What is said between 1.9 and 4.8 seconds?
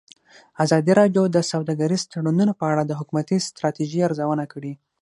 تړونونه په اړه د حکومتي ستراتیژۍ ارزونه کړې.